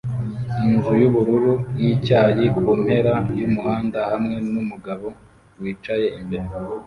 Inzu 0.67 0.93
yubururu 1.01 1.53
yicyayi 1.81 2.45
kumpera 2.55 3.13
yumuhanda 3.39 3.99
hamwe 4.11 4.35
numugabo 4.53 5.07
wicaye 5.61 6.05
imbere 6.19 6.47